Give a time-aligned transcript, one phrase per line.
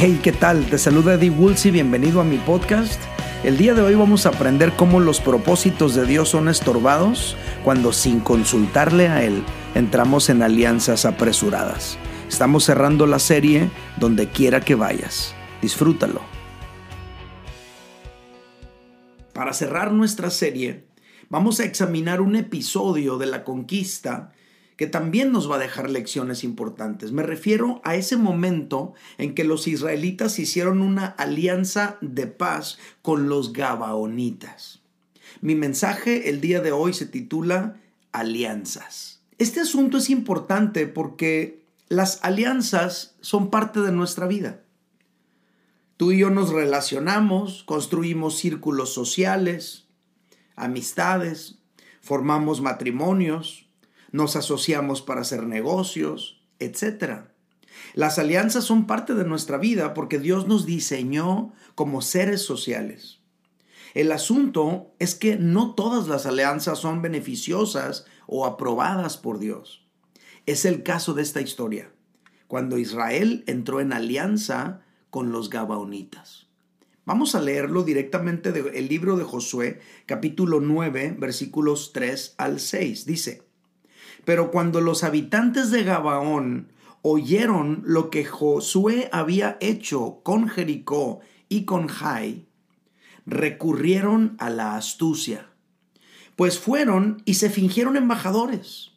[0.00, 0.64] Hey, ¿qué tal?
[0.66, 3.02] Te saluda Eddie Woolsey, bienvenido a mi podcast.
[3.42, 7.92] El día de hoy vamos a aprender cómo los propósitos de Dios son estorbados cuando
[7.92, 9.42] sin consultarle a Él
[9.74, 11.98] entramos en alianzas apresuradas.
[12.28, 15.34] Estamos cerrando la serie donde quiera que vayas.
[15.62, 16.20] Disfrútalo.
[19.32, 20.86] Para cerrar nuestra serie,
[21.28, 24.30] vamos a examinar un episodio de la conquista
[24.78, 27.10] que también nos va a dejar lecciones importantes.
[27.10, 33.28] Me refiero a ese momento en que los israelitas hicieron una alianza de paz con
[33.28, 34.80] los gabaonitas.
[35.40, 37.80] Mi mensaje el día de hoy se titula
[38.12, 39.20] Alianzas.
[39.38, 44.62] Este asunto es importante porque las alianzas son parte de nuestra vida.
[45.96, 49.88] Tú y yo nos relacionamos, construimos círculos sociales,
[50.54, 51.58] amistades,
[52.00, 53.67] formamos matrimonios,
[54.12, 57.26] nos asociamos para hacer negocios, etc.
[57.94, 63.20] Las alianzas son parte de nuestra vida porque Dios nos diseñó como seres sociales.
[63.94, 69.86] El asunto es que no todas las alianzas son beneficiosas o aprobadas por Dios.
[70.46, 71.90] Es el caso de esta historia,
[72.46, 76.48] cuando Israel entró en alianza con los Gabaonitas.
[77.06, 83.06] Vamos a leerlo directamente del libro de Josué, capítulo 9, versículos 3 al 6.
[83.06, 83.47] Dice,
[84.24, 91.64] pero cuando los habitantes de Gabaón oyeron lo que Josué había hecho con Jericó y
[91.64, 92.46] con Jai,
[93.26, 95.50] recurrieron a la astucia,
[96.36, 98.92] pues fueron y se fingieron embajadores.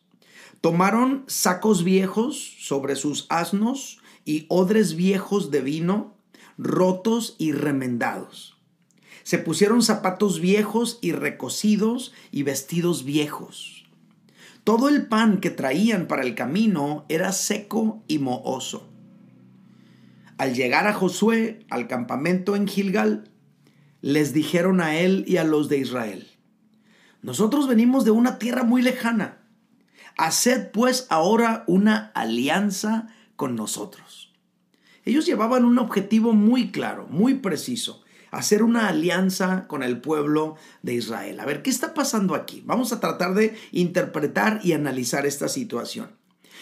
[0.61, 6.15] Tomaron sacos viejos sobre sus asnos y odres viejos de vino,
[6.57, 8.57] rotos y remendados.
[9.23, 13.80] Se pusieron zapatos viejos y recocidos y vestidos viejos
[14.63, 18.89] todo el pan que traían para el camino era seco y mohoso.
[20.37, 23.29] Al llegar a Josué al campamento en Gilgal,
[24.01, 26.27] les dijeron a él y a los de Israel,
[27.21, 29.37] nosotros venimos de una tierra muy lejana.
[30.17, 34.33] Haced pues ahora una alianza con nosotros.
[35.05, 38.00] Ellos llevaban un objetivo muy claro, muy preciso
[38.31, 41.39] hacer una alianza con el pueblo de Israel.
[41.39, 42.63] A ver, ¿qué está pasando aquí?
[42.65, 46.09] Vamos a tratar de interpretar y analizar esta situación.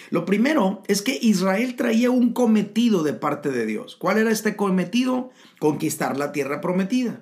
[0.09, 3.95] Lo primero es que Israel traía un cometido de parte de Dios.
[3.95, 5.29] ¿Cuál era este cometido?
[5.59, 7.21] Conquistar la tierra prometida.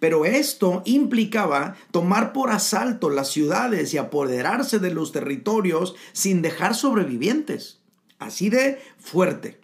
[0.00, 6.74] Pero esto implicaba tomar por asalto las ciudades y apoderarse de los territorios sin dejar
[6.74, 7.80] sobrevivientes.
[8.18, 9.60] Así de fuerte.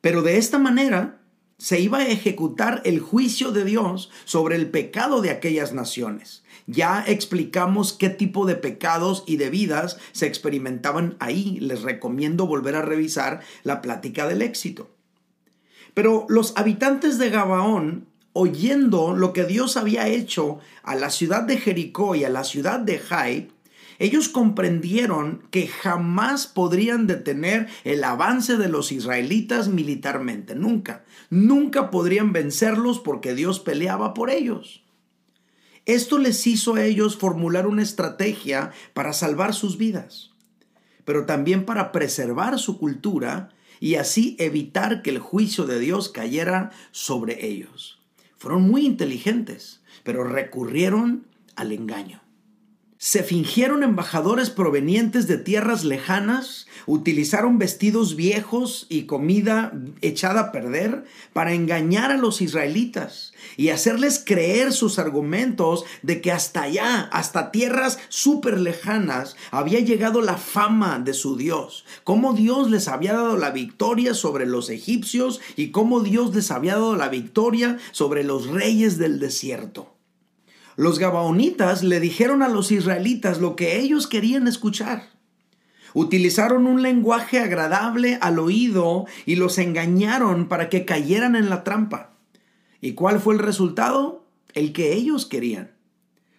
[0.00, 1.23] Pero de esta manera
[1.58, 6.42] se iba a ejecutar el juicio de Dios sobre el pecado de aquellas naciones.
[6.66, 11.58] Ya explicamos qué tipo de pecados y de vidas se experimentaban ahí.
[11.60, 14.90] Les recomiendo volver a revisar la plática del éxito.
[15.92, 21.58] Pero los habitantes de Gabaón, oyendo lo que Dios había hecho a la ciudad de
[21.58, 23.53] Jericó y a la ciudad de Jai,
[23.98, 31.04] ellos comprendieron que jamás podrían detener el avance de los israelitas militarmente, nunca.
[31.30, 34.82] Nunca podrían vencerlos porque Dios peleaba por ellos.
[35.86, 40.30] Esto les hizo a ellos formular una estrategia para salvar sus vidas,
[41.04, 43.50] pero también para preservar su cultura
[43.80, 48.00] y así evitar que el juicio de Dios cayera sobre ellos.
[48.38, 52.23] Fueron muy inteligentes, pero recurrieron al engaño
[53.04, 61.04] se fingieron embajadores provenientes de tierras lejanas, utilizaron vestidos viejos y comida echada a perder
[61.34, 67.50] para engañar a los israelitas y hacerles creer sus argumentos de que hasta allá, hasta
[67.50, 73.36] tierras súper lejanas, había llegado la fama de su Dios, cómo Dios les había dado
[73.36, 78.46] la victoria sobre los egipcios y cómo Dios les había dado la victoria sobre los
[78.46, 79.93] reyes del desierto.
[80.76, 85.08] Los gabaonitas le dijeron a los israelitas lo que ellos querían escuchar.
[85.92, 92.14] Utilizaron un lenguaje agradable al oído y los engañaron para que cayeran en la trampa.
[92.80, 94.26] ¿Y cuál fue el resultado?
[94.52, 95.70] El que ellos querían.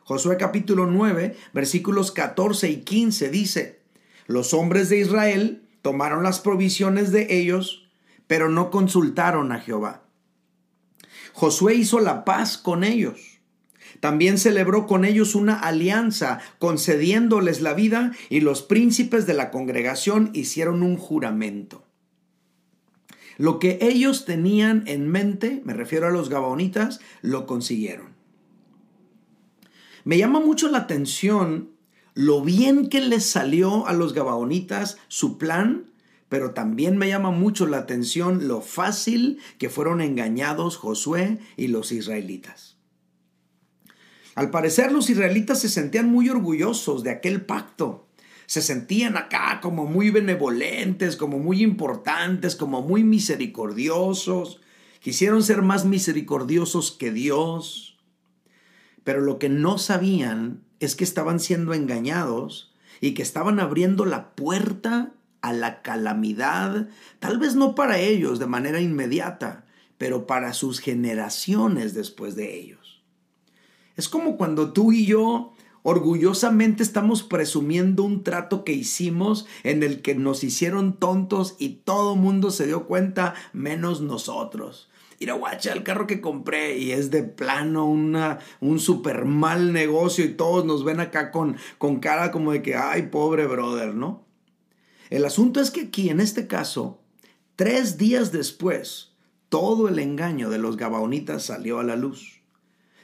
[0.04, 3.80] Josué capítulo 9, versículos 14 y 15 dice,
[4.28, 7.88] los hombres de Israel tomaron las provisiones de ellos,
[8.28, 10.04] pero no consultaron a Jehová.
[11.34, 13.35] Josué hizo la paz con ellos
[14.00, 20.32] también celebró con ellos una alianza, concediéndoles la vida, y los príncipes de la congregación
[20.34, 21.84] hicieron un juramento.
[23.38, 28.16] Lo que ellos tenían en mente, me refiero a los gabaonitas, lo consiguieron.
[30.04, 31.72] Me llama mucho la atención
[32.14, 35.92] lo bien que les salió a los gabaonitas su plan
[36.30, 41.92] pero también me llama mucho la atención lo fácil que fueron engañados Josué y los
[41.92, 42.75] israelitas.
[44.36, 48.08] Al parecer los israelitas se sentían muy orgullosos de aquel pacto.
[48.48, 54.60] Se sentían acá como muy benevolentes, como muy importantes, como muy misericordiosos.
[55.00, 57.98] Quisieron ser más misericordiosos que Dios.
[59.06, 64.36] Pero lo que no sabían es que estaban siendo engañados y que estaban abriendo la
[64.36, 66.90] puerta a la calamidad,
[67.20, 69.66] tal vez no para ellos de manera inmediata,
[69.98, 72.85] pero para sus generaciones después de ellos.
[73.96, 75.54] Es como cuando tú y yo
[75.84, 82.16] orgullosamente estamos presumiendo un trato que hicimos en el que nos hicieron tontos y todo
[82.16, 84.90] mundo se dio cuenta menos nosotros.
[85.20, 90.34] Mira, guacha, el carro que compré y es de plano un super mal negocio y
[90.34, 94.26] todos nos ven acá con, con cara como de que, ay, pobre brother, ¿no?
[95.10, 97.00] El asunto es que aquí, en este caso,
[97.56, 99.14] tres días después,
[99.50, 102.42] todo el engaño de los Gabaonitas salió a la luz.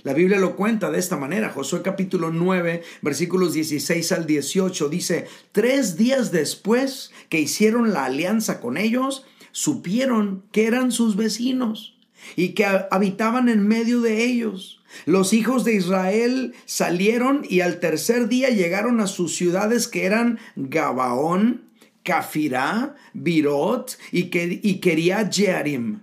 [0.04, 1.50] La Biblia lo cuenta de esta manera.
[1.50, 8.60] Josué capítulo 9, versículos 16 al 18 dice, tres días después que hicieron la alianza
[8.62, 11.98] con ellos, supieron que eran sus vecinos
[12.36, 14.82] y que habitaban en medio de ellos.
[15.06, 20.40] Los hijos de Israel salieron y al tercer día llegaron a sus ciudades que eran
[20.56, 21.64] Gabaón,
[22.04, 26.00] Cafirá, Birot y, quería Jearim.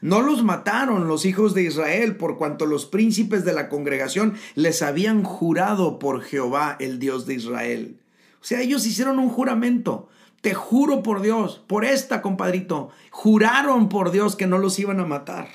[0.00, 4.82] No los mataron los hijos de Israel por cuanto los príncipes de la congregación les
[4.82, 8.00] habían jurado por Jehová, el Dios de Israel.
[8.40, 10.08] O sea, ellos hicieron un juramento.
[10.40, 12.90] Te juro por Dios, por esta, compadrito.
[13.10, 15.48] Juraron por Dios que no los iban a matar.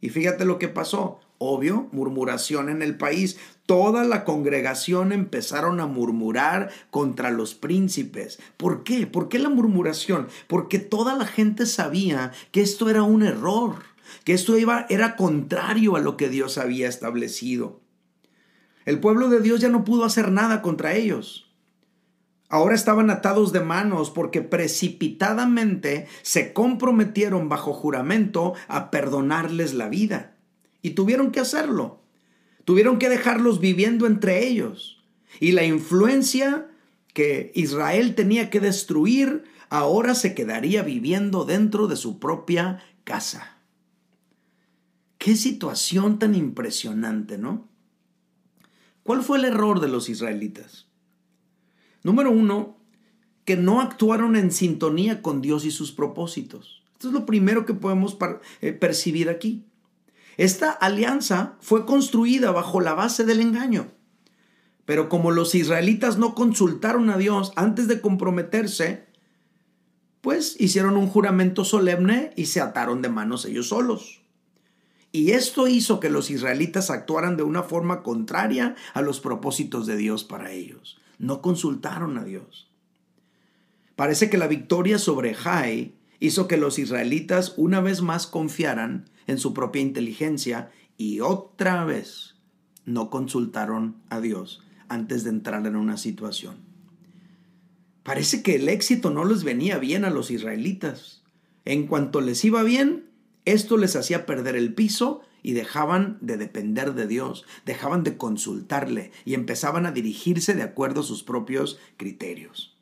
[0.00, 1.20] Y fíjate lo que pasó.
[1.38, 3.38] Obvio, murmuración en el país.
[3.64, 8.40] Toda la congregación empezaron a murmurar contra los príncipes.
[8.56, 9.06] ¿Por qué?
[9.06, 10.26] ¿Por qué la murmuración?
[10.48, 13.76] Porque toda la gente sabía que esto era un error,
[14.24, 17.80] que esto iba, era contrario a lo que Dios había establecido.
[18.84, 21.48] El pueblo de Dios ya no pudo hacer nada contra ellos.
[22.48, 30.37] Ahora estaban atados de manos porque precipitadamente se comprometieron bajo juramento a perdonarles la vida.
[30.88, 32.00] Y tuvieron que hacerlo.
[32.64, 35.04] Tuvieron que dejarlos viviendo entre ellos.
[35.38, 36.66] Y la influencia
[37.12, 43.58] que Israel tenía que destruir ahora se quedaría viviendo dentro de su propia casa.
[45.18, 47.68] Qué situación tan impresionante, ¿no?
[49.02, 50.86] ¿Cuál fue el error de los israelitas?
[52.02, 52.78] Número uno,
[53.44, 56.82] que no actuaron en sintonía con Dios y sus propósitos.
[56.94, 58.16] Esto es lo primero que podemos
[58.62, 59.67] eh, percibir aquí.
[60.38, 63.88] Esta alianza fue construida bajo la base del engaño.
[64.84, 69.08] Pero como los israelitas no consultaron a Dios antes de comprometerse,
[70.20, 74.22] pues hicieron un juramento solemne y se ataron de manos ellos solos.
[75.10, 79.96] Y esto hizo que los israelitas actuaran de una forma contraria a los propósitos de
[79.96, 81.00] Dios para ellos.
[81.18, 82.70] No consultaron a Dios.
[83.96, 89.38] Parece que la victoria sobre Jai hizo que los israelitas una vez más confiaran en
[89.38, 92.36] su propia inteligencia y otra vez
[92.84, 96.56] no consultaron a Dios antes de entrar en una situación.
[98.02, 101.22] Parece que el éxito no les venía bien a los israelitas.
[101.66, 103.10] En cuanto les iba bien,
[103.44, 109.12] esto les hacía perder el piso y dejaban de depender de Dios, dejaban de consultarle
[109.24, 112.76] y empezaban a dirigirse de acuerdo a sus propios criterios.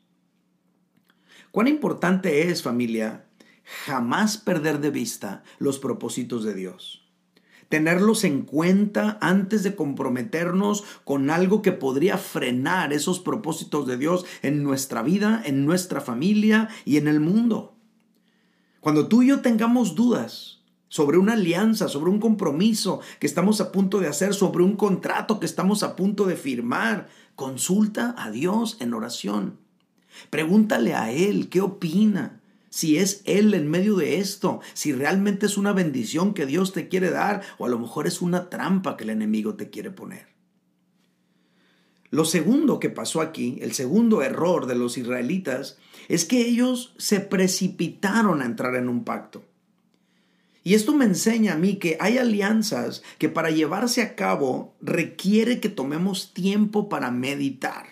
[1.51, 3.26] Cuán importante es, familia,
[3.67, 7.03] jamás perder de vista los propósitos de Dios.
[7.69, 14.25] Tenerlos en cuenta antes de comprometernos con algo que podría frenar esos propósitos de Dios
[14.41, 17.75] en nuestra vida, en nuestra familia y en el mundo.
[18.79, 23.73] Cuando tú y yo tengamos dudas sobre una alianza, sobre un compromiso que estamos a
[23.73, 28.77] punto de hacer, sobre un contrato que estamos a punto de firmar, consulta a Dios
[28.79, 29.59] en oración.
[30.29, 35.57] Pregúntale a Él qué opina si es Él en medio de esto, si realmente es
[35.57, 39.03] una bendición que Dios te quiere dar o a lo mejor es una trampa que
[39.03, 40.27] el enemigo te quiere poner.
[42.09, 47.19] Lo segundo que pasó aquí, el segundo error de los israelitas, es que ellos se
[47.19, 49.43] precipitaron a entrar en un pacto.
[50.63, 55.59] Y esto me enseña a mí que hay alianzas que para llevarse a cabo requiere
[55.59, 57.85] que tomemos tiempo para meditar.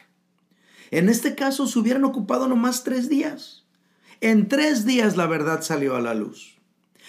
[0.91, 3.64] En este caso se hubieran ocupado nomás tres días.
[4.25, 6.58] En tres días la verdad salió a la luz.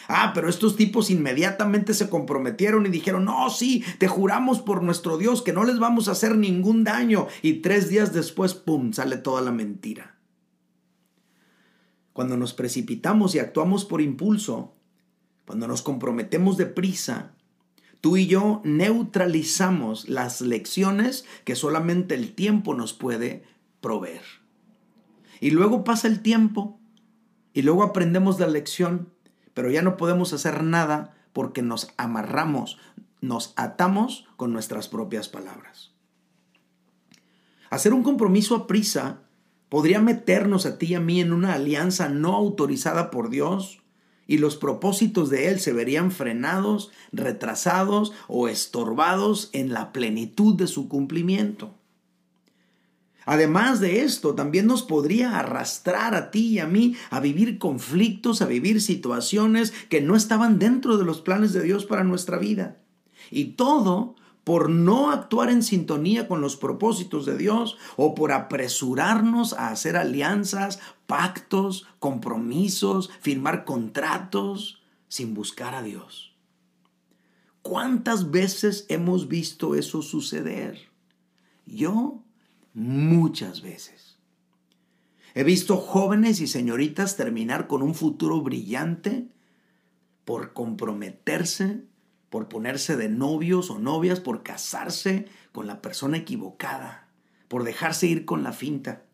[0.06, 5.16] Ah, pero estos tipos inmediatamente se comprometieron y dijeron, no, sí, te juramos por nuestro
[5.16, 7.26] Dios que no les vamos a hacer ningún daño.
[7.40, 10.18] Y tres días después, ¡pum!, sale toda la mentira.
[12.12, 14.75] cuando nos precipitamos y actuamos por impulso,
[15.46, 17.32] cuando nos comprometemos deprisa,
[18.02, 23.42] tú y yo neutralizamos las lecciones que solamente el tiempo nos puede
[23.80, 24.23] proveer.
[25.40, 26.78] Y luego pasa el tiempo
[27.56, 29.08] y luego aprendemos la lección,
[29.54, 32.76] pero ya no podemos hacer nada porque nos amarramos,
[33.22, 35.94] nos atamos con nuestras propias palabras.
[37.70, 39.22] Hacer un compromiso a prisa
[39.70, 43.80] podría meternos a ti y a mí en una alianza no autorizada por Dios
[44.26, 50.66] y los propósitos de Él se verían frenados, retrasados o estorbados en la plenitud de
[50.66, 51.75] su cumplimiento.
[53.26, 58.40] Además de esto, también nos podría arrastrar a ti y a mí a vivir conflictos,
[58.40, 62.78] a vivir situaciones que no estaban dentro de los planes de Dios para nuestra vida.
[63.33, 64.14] Y todo
[64.45, 69.97] por no actuar en sintonía con los propósitos de Dios o por apresurarnos a hacer
[69.97, 70.78] alianzas,
[71.09, 76.33] pactos, compromisos, firmar contratos sin buscar a Dios.
[77.62, 80.78] ¿Cuántas veces hemos visto eso suceder?
[81.66, 82.23] Yo
[82.76, 84.18] muchas veces.
[85.35, 89.26] He visto jóvenes y señoritas terminar con un futuro brillante
[90.25, 91.83] por comprometerse
[92.30, 97.09] por ponerse de novios o novias, por casarse con la persona equivocada,
[97.49, 99.04] por dejarse ir con la finta.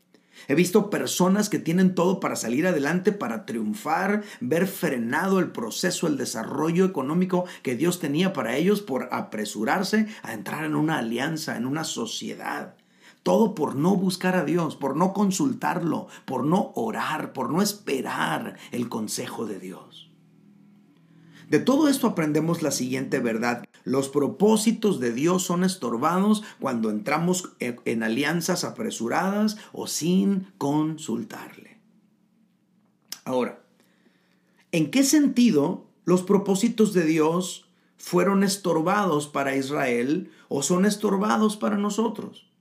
[0.49, 6.07] He visto personas que tienen todo para salir adelante, para triunfar, ver frenado el proceso,
[6.07, 11.57] el desarrollo económico que Dios tenía para ellos por apresurarse a entrar en una alianza,
[11.57, 12.75] en una sociedad.
[13.23, 18.57] Todo por no buscar a Dios, por no consultarlo, por no orar, por no esperar
[18.73, 20.11] el consejo de Dios.
[21.49, 23.65] De todo esto aprendemos la siguiente verdad.
[23.85, 31.79] Los propósitos de Dios son estorbados cuando entramos en alianzas apresuradas o sin consultarle.
[33.25, 33.63] Ahora,
[34.73, 41.77] ¿en qué sentido los propósitos de Dios fueron estorbados para Israel o son estorbados para
[41.77, 42.52] nosotros?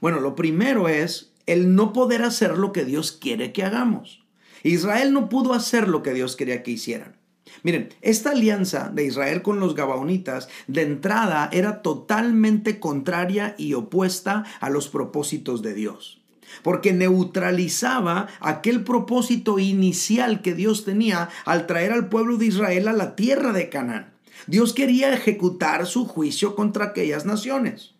[0.00, 4.24] Bueno, lo primero es el no poder hacer lo que Dios quiere que hagamos.
[4.62, 7.16] Israel no pudo hacer lo que Dios quería que hicieran.
[7.62, 14.44] Miren, esta alianza de Israel con los Gabaonitas de entrada era totalmente contraria y opuesta
[14.60, 16.20] a los propósitos de Dios
[16.62, 22.92] porque neutralizaba aquel propósito inicial que Dios tenía al traer al pueblo de Israel a
[22.92, 24.12] la tierra de Canaán.
[24.46, 27.93] Dios quería ejecutar su juicio contra aquellas naciones.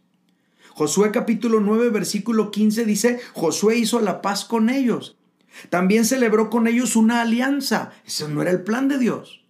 [0.74, 5.16] Josué capítulo 9 versículo 15 dice, Josué hizo la paz con ellos.
[5.70, 7.92] También celebró con ellos una alianza.
[8.06, 9.44] Ese no era el plan de Dios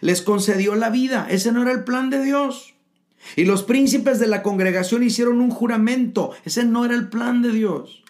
[0.00, 1.26] les concedió la vida.
[1.30, 2.74] Ese no era el plan de Dios.
[3.36, 6.32] Y los príncipes de la congregación hicieron un juramento.
[6.44, 8.04] Ese no era el plan de Dios.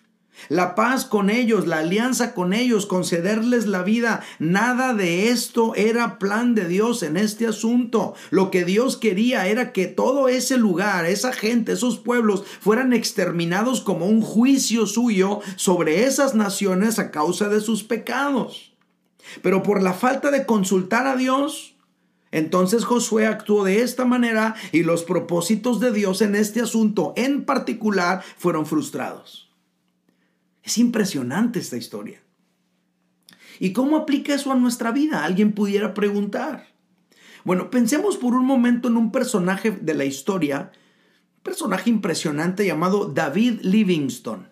[0.49, 6.19] La paz con ellos, la alianza con ellos, concederles la vida, nada de esto era
[6.19, 8.15] plan de Dios en este asunto.
[8.31, 13.81] Lo que Dios quería era que todo ese lugar, esa gente, esos pueblos fueran exterminados
[13.81, 18.73] como un juicio suyo sobre esas naciones a causa de sus pecados.
[19.43, 21.75] Pero por la falta de consultar a Dios,
[22.31, 27.45] entonces Josué actuó de esta manera y los propósitos de Dios en este asunto en
[27.45, 29.48] particular fueron frustrados.
[30.69, 32.21] Es impresionante esta historia.
[33.59, 35.25] ¿Y cómo aplica eso a nuestra vida?
[35.25, 36.67] Alguien pudiera preguntar.
[37.43, 40.71] Bueno, pensemos por un momento en un personaje de la historia,
[41.39, 44.49] un personaje impresionante llamado David Livingstone.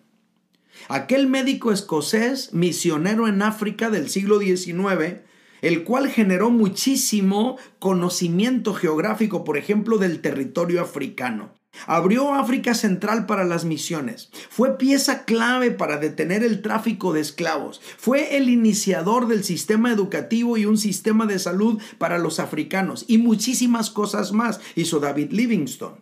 [0.89, 5.21] Aquel médico escocés, misionero en África del siglo XIX,
[5.61, 11.53] el cual generó muchísimo conocimiento geográfico, por ejemplo, del territorio africano.
[11.85, 14.29] Abrió África Central para las misiones.
[14.49, 17.81] Fue pieza clave para detener el tráfico de esclavos.
[17.97, 23.05] Fue el iniciador del sistema educativo y un sistema de salud para los africanos.
[23.07, 25.97] Y muchísimas cosas más hizo David Livingstone.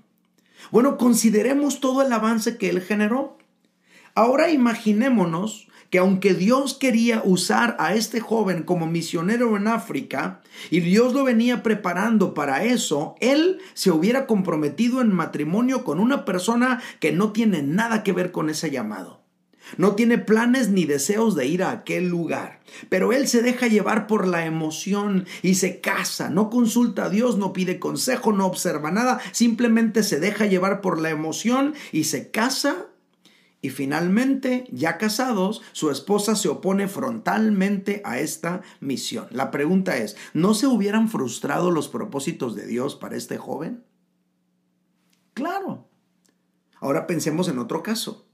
[0.71, 3.37] Bueno, consideremos todo el avance que él generó.
[4.15, 10.81] Ahora imaginémonos que aunque Dios quería usar a este joven como misionero en África y
[10.81, 16.81] Dios lo venía preparando para eso, él se hubiera comprometido en matrimonio con una persona
[16.99, 19.23] que no tiene nada que ver con ese llamado.
[19.77, 22.59] No tiene planes ni deseos de ir a aquel lugar,
[22.89, 27.37] pero él se deja llevar por la emoción y se casa, no consulta a Dios,
[27.37, 32.31] no pide consejo, no observa nada, simplemente se deja llevar por la emoción y se
[32.31, 32.87] casa
[33.65, 39.25] y finalmente, ya casados, su esposa se opone frontalmente a esta misión.
[39.31, 43.83] La pregunta es, ¿no se hubieran frustrado los propósitos de Dios para este joven?
[45.33, 45.89] Claro.
[46.79, 48.27] Ahora pensemos en otro caso.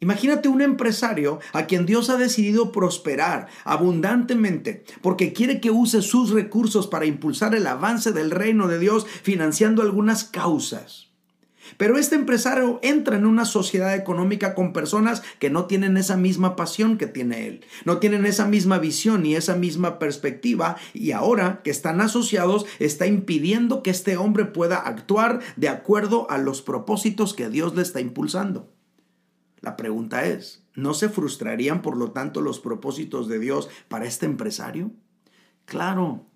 [0.00, 6.28] Imagínate un empresario a quien Dios ha decidido prosperar abundantemente porque quiere que use sus
[6.28, 11.11] recursos para impulsar el avance del reino de Dios financiando algunas causas.
[11.76, 16.56] Pero este empresario entra en una sociedad económica con personas que no tienen esa misma
[16.56, 21.60] pasión que tiene él, no tienen esa misma visión ni esa misma perspectiva y ahora
[21.62, 27.34] que están asociados está impidiendo que este hombre pueda actuar de acuerdo a los propósitos
[27.34, 28.72] que Dios le está impulsando.
[29.60, 34.26] La pregunta es, ¿no se frustrarían por lo tanto los propósitos de Dios para este
[34.26, 34.90] empresario?
[35.64, 36.26] Claro.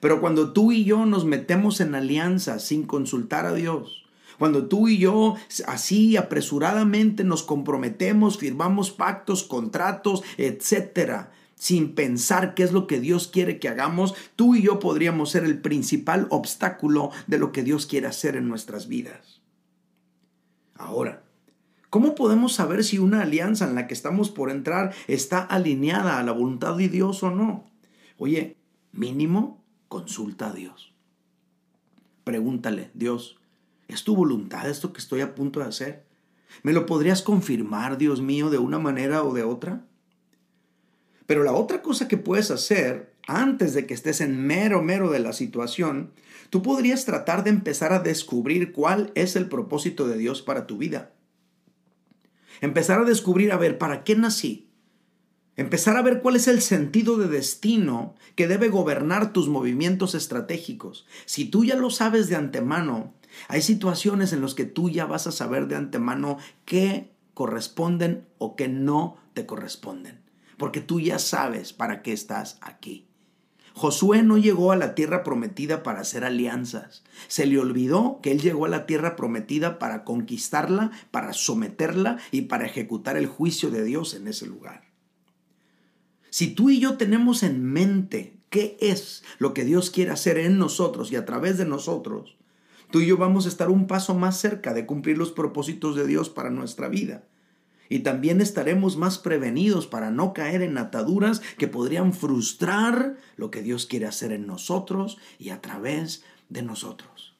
[0.00, 4.01] Pero cuando tú y yo nos metemos en alianza sin consultar a Dios,
[4.38, 5.36] cuando tú y yo
[5.66, 13.28] así apresuradamente nos comprometemos, firmamos pactos, contratos, etcétera, sin pensar qué es lo que Dios
[13.28, 17.86] quiere que hagamos, tú y yo podríamos ser el principal obstáculo de lo que Dios
[17.86, 19.40] quiere hacer en nuestras vidas.
[20.74, 21.22] Ahora,
[21.92, 26.22] ¿Cómo podemos saber si una alianza en la que estamos por entrar está alineada a
[26.22, 27.70] la voluntad de Dios o no?
[28.16, 28.56] Oye,
[28.92, 30.94] mínimo, consulta a Dios.
[32.24, 33.41] Pregúntale, Dios,
[33.92, 36.04] ¿es tu voluntad esto que estoy a punto de hacer?
[36.62, 39.86] ¿Me lo podrías confirmar, Dios mío, de una manera o de otra?
[41.26, 45.20] Pero la otra cosa que puedes hacer antes de que estés en mero, mero de
[45.20, 46.12] la situación,
[46.50, 50.76] tú podrías tratar de empezar a descubrir cuál es el propósito de Dios para tu
[50.76, 51.12] vida.
[52.60, 54.68] Empezar a descubrir, a ver, ¿para qué nací?
[55.56, 61.06] Empezar a ver cuál es el sentido de destino que debe gobernar tus movimientos estratégicos.
[61.26, 63.14] Si tú ya lo sabes de antemano,
[63.48, 68.56] hay situaciones en las que tú ya vas a saber de antemano qué corresponden o
[68.56, 70.20] qué no te corresponden.
[70.58, 73.06] Porque tú ya sabes para qué estás aquí.
[73.74, 77.02] Josué no llegó a la tierra prometida para hacer alianzas.
[77.28, 82.42] Se le olvidó que él llegó a la tierra prometida para conquistarla, para someterla y
[82.42, 84.84] para ejecutar el juicio de Dios en ese lugar.
[86.28, 90.58] Si tú y yo tenemos en mente qué es lo que Dios quiere hacer en
[90.58, 92.36] nosotros y a través de nosotros,
[92.92, 96.06] tú y yo vamos a estar un paso más cerca de cumplir los propósitos de
[96.06, 97.24] Dios para nuestra vida
[97.92, 103.60] y también estaremos más prevenidos para no caer en ataduras que podrían frustrar lo que
[103.60, 107.36] Dios quiere hacer en nosotros y a través de nosotros.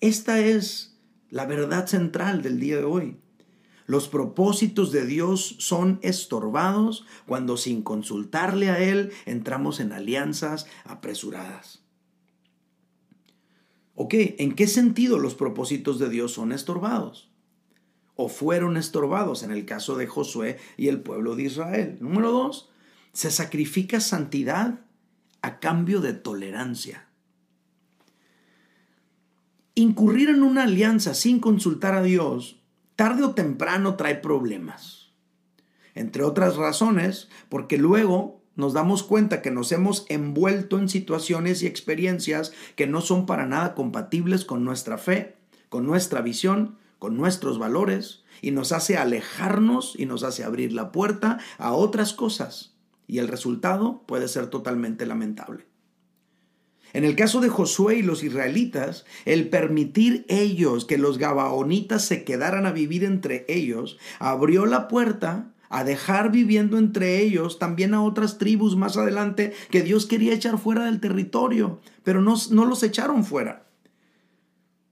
[0.00, 0.98] Esta es
[1.30, 3.16] la verdad central del día de hoy.
[3.86, 11.81] Los propósitos de Dios son estorbados cuando sin consultarle a Él entramos en alianzas apresuradas.
[14.02, 17.32] Ok, ¿en qué sentido los propósitos de Dios son estorbados?
[18.14, 21.96] o fueron estorbados en el caso de Josué y el pueblo de Israel.
[22.00, 22.70] Número dos,
[23.12, 24.80] se sacrifica santidad
[25.40, 27.08] a cambio de tolerancia.
[29.74, 32.60] Incurrir en una alianza sin consultar a Dios,
[32.96, 35.12] tarde o temprano trae problemas.
[35.94, 41.66] Entre otras razones, porque luego nos damos cuenta que nos hemos envuelto en situaciones y
[41.66, 45.36] experiencias que no son para nada compatibles con nuestra fe,
[45.68, 50.92] con nuestra visión con nuestros valores y nos hace alejarnos y nos hace abrir la
[50.92, 52.76] puerta a otras cosas.
[53.08, 55.66] Y el resultado puede ser totalmente lamentable.
[56.92, 62.22] En el caso de Josué y los israelitas, el permitir ellos que los gabaonitas se
[62.22, 68.02] quedaran a vivir entre ellos, abrió la puerta a dejar viviendo entre ellos también a
[68.02, 72.82] otras tribus más adelante que Dios quería echar fuera del territorio, pero no, no los
[72.82, 73.66] echaron fuera.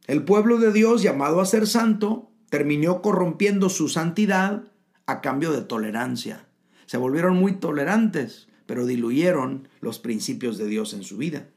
[0.06, 4.64] El pueblo de Dios, llamado a ser santo, terminó corrompiendo su santidad
[5.04, 6.46] a cambio de tolerancia.
[6.86, 11.48] Se volvieron muy tolerantes, pero diluyeron los principios de Dios en su vida.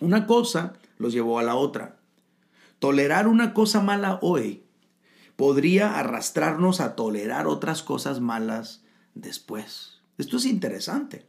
[0.00, 2.00] Una cosa los llevó a la otra.
[2.80, 4.64] Tolerar una cosa mala hoy
[5.38, 8.82] podría arrastrarnos a tolerar otras cosas malas
[9.14, 10.00] después.
[10.18, 11.27] Esto es interesante.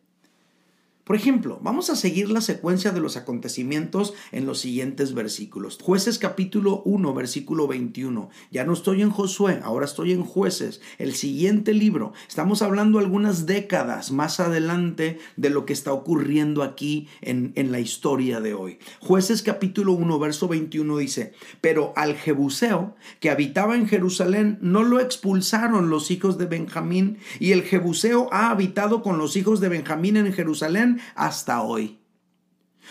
[1.09, 5.79] Por ejemplo, vamos a seguir la secuencia de los acontecimientos en los siguientes versículos.
[5.81, 8.29] Jueces capítulo 1, versículo 21.
[8.51, 10.81] Ya no estoy en Josué, ahora estoy en jueces.
[10.99, 12.13] El siguiente libro.
[12.27, 17.79] Estamos hablando algunas décadas más adelante de lo que está ocurriendo aquí en, en la
[17.79, 18.77] historia de hoy.
[18.99, 24.99] Jueces capítulo 1, verso 21 dice, pero al Jebuseo que habitaba en Jerusalén no lo
[24.99, 30.15] expulsaron los hijos de Benjamín y el Jebuseo ha habitado con los hijos de Benjamín
[30.15, 31.99] en Jerusalén hasta hoy.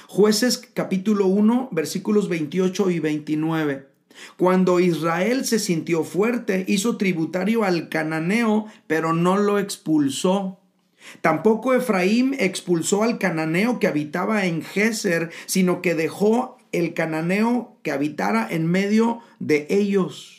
[0.07, 3.88] Jueces capítulo 1 versículos 28 y 29.
[4.37, 10.59] Cuando Israel se sintió fuerte, hizo tributario al cananeo, pero no lo expulsó.
[11.21, 17.92] Tampoco Efraín expulsó al cananeo que habitaba en Geser, sino que dejó el cananeo que
[17.92, 20.38] habitara en medio de ellos.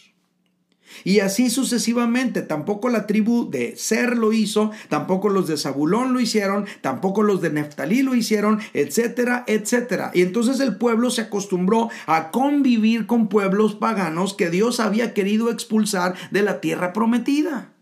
[1.04, 6.19] Y así sucesivamente, tampoco la tribu de Ser lo hizo, tampoco los de Zabulón lo
[6.19, 10.12] hicieron, tampoco los de Neftalí lo hicieron, etcétera, etcétera.
[10.13, 15.49] Y entonces el pueblo se acostumbró a convivir con pueblos paganos que Dios había querido
[15.49, 17.73] expulsar de la tierra prometida.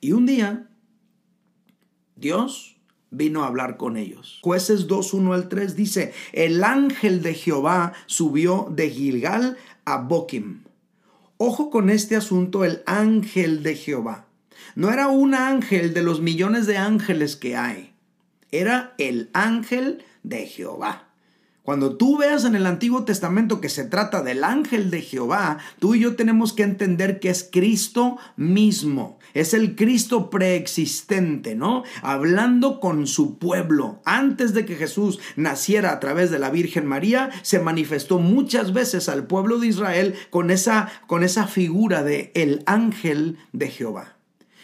[0.00, 0.68] Y un día,
[2.16, 2.76] Dios
[3.10, 4.38] vino a hablar con ellos.
[4.42, 10.60] Jueces 2, 1 al 3 dice, el ángel de Jehová subió de Gilgal a Boquim
[11.42, 14.26] Ojo con este asunto, el ángel de Jehová.
[14.74, 17.94] No era un ángel de los millones de ángeles que hay.
[18.50, 21.09] Era el ángel de Jehová.
[21.70, 25.94] Cuando tú veas en el Antiguo Testamento que se trata del ángel de Jehová, tú
[25.94, 29.20] y yo tenemos que entender que es Cristo mismo.
[29.34, 31.84] Es el Cristo preexistente, ¿no?
[32.02, 34.00] Hablando con su pueblo.
[34.04, 39.08] Antes de que Jesús naciera a través de la Virgen María, se manifestó muchas veces
[39.08, 44.19] al pueblo de Israel con esa, con esa figura de el ángel de Jehová.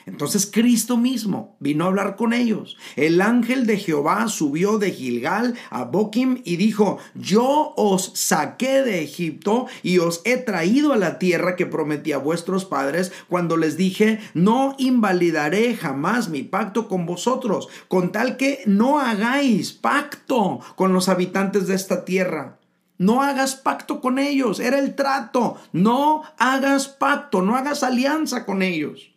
[0.06, 2.76] Entonces Cristo mismo vino a hablar con ellos.
[2.94, 9.02] El ángel de Jehová subió de Gilgal a Boquim y dijo, yo os saqué de
[9.02, 13.76] Egipto y os he traído a la tierra que prometí a vuestros padres cuando les
[13.76, 20.92] dije, no invalidaré jamás mi pacto con vosotros, con tal que no hagáis pacto con
[20.92, 22.60] los habitantes de esta tierra.
[22.96, 25.56] No hagas pacto con ellos, era el trato.
[25.72, 29.15] No hagas pacto, no hagas alianza con ellos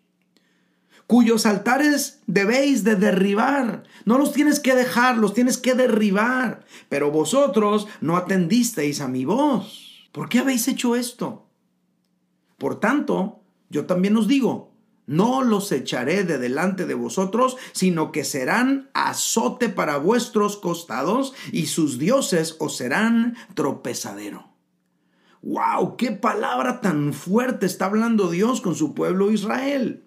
[1.09, 3.81] cuyos altares debéis de derribar.
[4.05, 6.65] No los tienes que dejar, los tienes que derribar.
[6.87, 10.07] Pero vosotros no atendisteis a mi voz.
[10.11, 11.47] ¿Por qué habéis hecho esto?
[12.59, 13.39] Por tanto,
[13.71, 14.71] yo también os digo,
[15.07, 21.65] no los echaré de delante de vosotros, sino que serán azote para vuestros costados y
[21.65, 24.49] sus dioses os serán tropezadero.
[25.41, 25.97] ¡Wow!
[25.97, 30.05] ¡Qué palabra tan fuerte está hablando Dios con su pueblo Israel!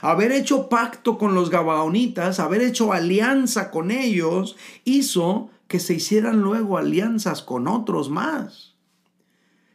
[0.00, 6.40] Haber hecho pacto con los Gabaonitas, haber hecho alianza con ellos, hizo que se hicieran
[6.40, 8.74] luego alianzas con otros más.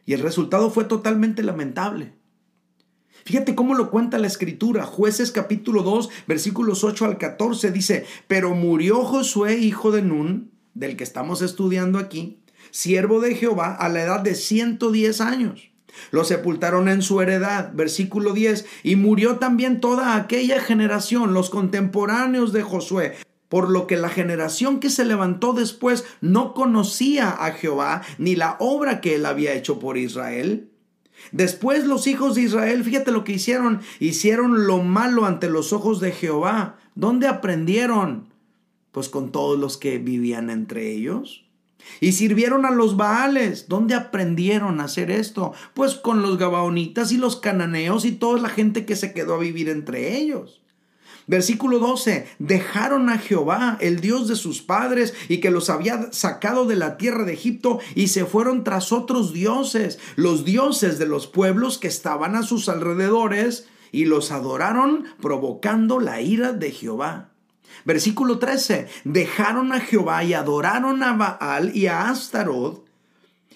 [0.06, 2.14] Y el resultado fue totalmente lamentable.
[3.24, 4.84] Fíjate cómo lo cuenta la escritura.
[4.84, 10.96] Jueces capítulo 2, versículos 8 al 14 dice, pero murió Josué, hijo de Nun, del
[10.96, 15.69] que estamos estudiando aquí, siervo de Jehová, a la edad de 110 años.
[16.10, 22.52] Lo sepultaron en su heredad, versículo 10, y murió también toda aquella generación, los contemporáneos
[22.52, 23.16] de Josué,
[23.48, 28.56] por lo que la generación que se levantó después no conocía a Jehová ni la
[28.60, 30.70] obra que él había hecho por Israel.
[31.32, 36.00] Después los hijos de Israel, fíjate lo que hicieron, hicieron lo malo ante los ojos
[36.00, 36.78] de Jehová.
[36.94, 38.28] ¿Dónde aprendieron?
[38.92, 41.44] Pues con todos los que vivían entre ellos.
[42.00, 43.66] Y sirvieron a los Baales.
[43.68, 45.52] ¿Dónde aprendieron a hacer esto?
[45.74, 49.38] Pues con los Gabaonitas y los cananeos y toda la gente que se quedó a
[49.38, 50.60] vivir entre ellos.
[51.30, 56.64] Versículo 12, dejaron a Jehová, el Dios de sus padres, y que los había sacado
[56.64, 61.28] de la tierra de Egipto, y se fueron tras otros dioses, los dioses de los
[61.28, 67.29] pueblos que estaban a sus alrededores, y los adoraron, provocando la ira de Jehová.
[67.84, 68.88] Versículo 13.
[69.04, 72.84] Dejaron a Jehová y adoraron a Baal y a Astarot.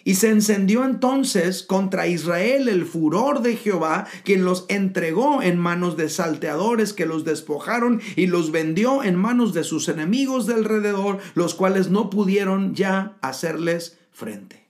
[0.07, 5.96] Y se encendió entonces contra Israel el furor de Jehová, quien los entregó en manos
[5.96, 11.20] de salteadores que los despojaron y los vendió en manos de sus enemigos de alrededor,
[11.35, 14.64] los cuales no pudieron ya hacerles frente.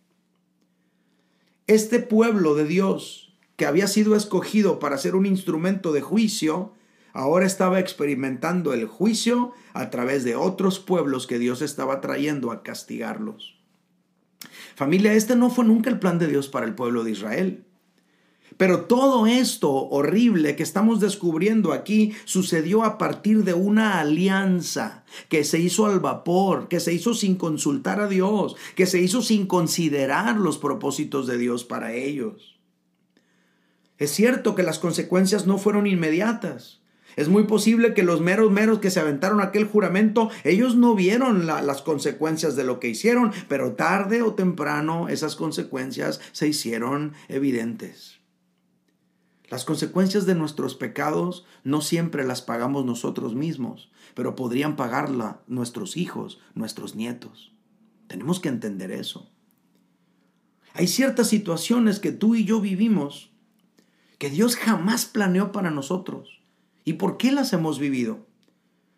[1.66, 6.73] Este pueblo de Dios, que había sido escogido para ser un instrumento de juicio,
[7.14, 12.62] ahora estaba experimentando el juicio a través de otros pueblos que Dios estaba trayendo a
[12.62, 13.57] castigarlos.
[14.74, 17.64] Familia, este no fue nunca el plan de Dios para el pueblo de Israel.
[18.57, 25.44] Pero todo esto horrible que estamos descubriendo aquí sucedió a partir de una alianza que
[25.44, 29.46] se hizo al vapor, que se hizo sin consultar a Dios, que se hizo sin
[29.46, 32.57] considerar los propósitos de Dios para ellos.
[33.98, 36.83] Es cierto que las consecuencias no fueron inmediatas.
[37.16, 41.46] Es muy posible que los meros meros que se aventaron aquel juramento, ellos no vieron
[41.46, 48.18] las consecuencias de lo que hicieron, pero tarde o temprano esas consecuencias se hicieron evidentes.
[49.48, 55.96] Las consecuencias de nuestros pecados no siempre las pagamos nosotros mismos, pero podrían pagarla nuestros
[55.96, 57.53] hijos, nuestros nietos.
[58.07, 59.31] Tenemos que entender eso.
[60.72, 63.31] Hay ciertas situaciones que tú y yo vivimos
[64.18, 66.40] que Dios jamás planeó para nosotros.
[66.84, 68.26] ¿Y por qué las hemos vivido?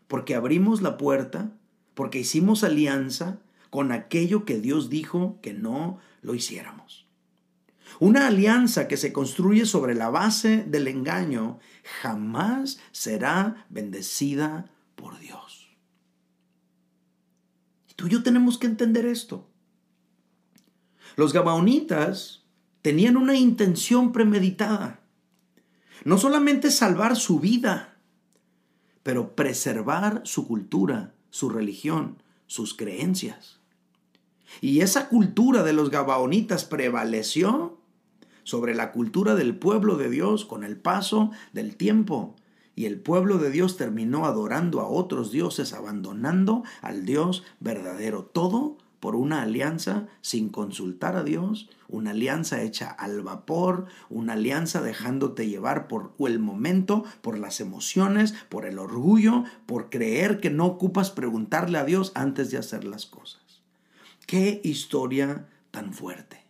[0.08, 1.52] Porque abrimos la puerta,
[1.94, 3.38] porque hicimos alianza
[3.70, 7.06] con aquello que Dios dijo que no lo hiciéramos.
[7.98, 11.58] Una alianza que se construye sobre la base del engaño
[12.02, 15.68] jamás será bendecida por Dios.
[17.94, 19.48] Tú y yo tenemos que entender esto.
[21.16, 22.44] Los gabaonitas
[22.82, 25.00] tenían una intención premeditada.
[26.04, 27.96] No solamente salvar su vida,
[29.02, 33.60] pero preservar su cultura, su religión, sus creencias.
[34.60, 37.78] Y esa cultura de los gabaonitas prevaleció
[38.44, 42.36] sobre la cultura del pueblo de Dios con el paso del tiempo.
[42.74, 48.24] Y el pueblo de Dios terminó adorando a otros dioses, abandonando al Dios verdadero.
[48.24, 54.80] Todo por una alianza sin consultar a Dios, una alianza hecha al vapor, una alianza
[54.82, 60.66] dejándote llevar por el momento, por las emociones, por el orgullo, por creer que no
[60.66, 63.42] ocupas preguntarle a Dios antes de hacer las cosas.
[64.26, 66.45] Qué historia tan fuerte.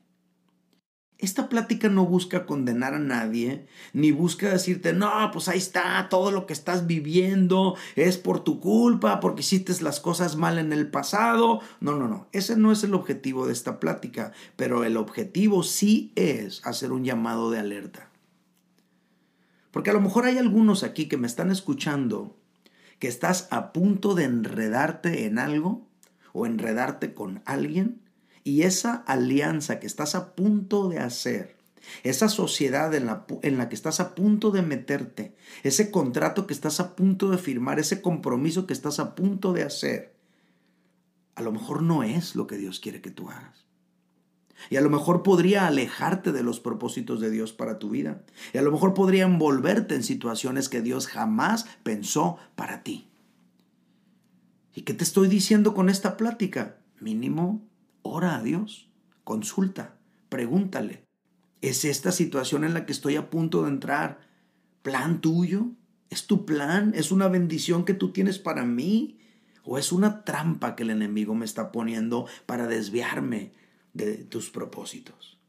[1.19, 6.31] Esta plática no busca condenar a nadie, ni busca decirte, no, pues ahí está, todo
[6.31, 10.91] lo que estás viviendo es por tu culpa, porque hiciste las cosas mal en el
[10.91, 11.61] pasado.
[11.81, 16.13] No, no, no, ese no es el objetivo de esta plática, pero el objetivo sí
[16.17, 18.11] es hacer un llamado de alerta.
[19.71, 22.37] Porque a lo mejor hay algunos aquí que me están escuchando
[22.99, 25.87] que estás a punto de enredarte en algo
[26.35, 28.06] o enredarte con alguien
[28.47, 31.57] y esa alianza que estás a punto de hacer,
[32.05, 36.55] esa sociedad en la, en la, que estás a punto de meterte, ese contrato que
[36.55, 40.15] estás a punto de firmar, ese compromiso que estás a punto de hacer,
[41.35, 43.67] a lo mejor no es lo que Dios quiere que tú hagas.
[44.71, 48.23] Y a lo mejor podría alejarte de los propósitos de Dios para tu vida.
[48.55, 53.09] Y a lo mejor podría envolverte en situaciones que Dios jamás pensó para ti.
[54.73, 56.77] ¿Y qué te estoy diciendo con esta plática?
[57.01, 57.66] Mínimo
[58.09, 58.89] Ora a Dios,
[59.25, 61.05] consulta, pregúntale.
[61.61, 64.21] ¿Es esta situación en la que estoy a punto de entrar
[64.83, 65.73] plan tuyo?
[66.09, 66.93] ¿Es tu plan?
[66.95, 69.19] ¿Es una bendición que tú tienes para mí?
[69.65, 73.53] ¿O es una trampa que el enemigo me está poniendo para desviarme
[73.93, 75.41] de tus propósitos?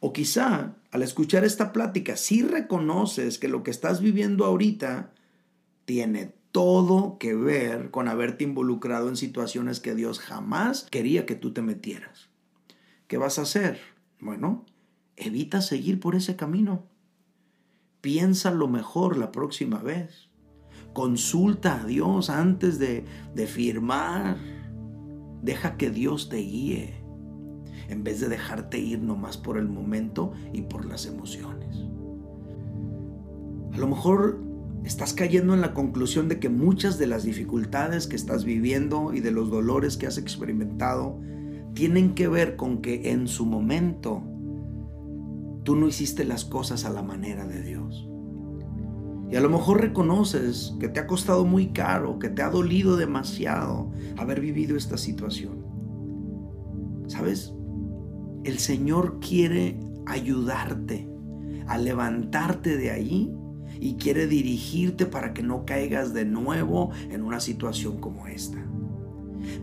[0.00, 5.12] O quizá al escuchar esta plática sí reconoces que lo que estás viviendo ahorita
[5.84, 11.52] tiene todo que ver con haberte involucrado en situaciones que Dios jamás quería que tú
[11.52, 12.28] te metieras.
[13.06, 13.78] ¿Qué vas a hacer?
[14.20, 14.66] Bueno,
[15.16, 16.84] evita seguir por ese camino.
[18.00, 20.28] Piensa lo mejor la próxima vez.
[20.92, 24.38] Consulta a Dios antes de, de firmar.
[25.42, 27.00] Deja que Dios te guíe
[27.88, 31.84] en vez de dejarte ir nomás por el momento y por las emociones.
[33.72, 34.49] A lo mejor
[34.84, 39.20] estás cayendo en la conclusión de que muchas de las dificultades que estás viviendo y
[39.20, 41.20] de los dolores que has experimentado
[41.74, 44.22] tienen que ver con que en su momento
[45.64, 48.08] tú no hiciste las cosas a la manera de Dios.
[49.30, 52.96] Y a lo mejor reconoces que te ha costado muy caro, que te ha dolido
[52.96, 55.64] demasiado haber vivido esta situación.
[57.06, 57.54] ¿Sabes?
[58.42, 61.08] El Señor quiere ayudarte
[61.68, 63.32] a levantarte de ahí
[63.80, 68.58] y quiere dirigirte para que no caigas de nuevo en una situación como esta.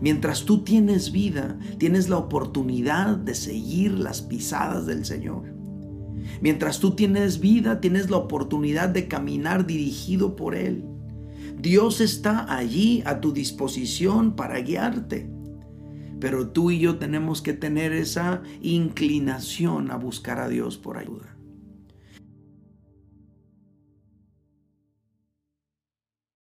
[0.00, 5.54] Mientras tú tienes vida, tienes la oportunidad de seguir las pisadas del Señor.
[6.40, 10.84] Mientras tú tienes vida, tienes la oportunidad de caminar dirigido por Él.
[11.60, 15.30] Dios está allí a tu disposición para guiarte.
[16.20, 21.37] Pero tú y yo tenemos que tener esa inclinación a buscar a Dios por ayuda.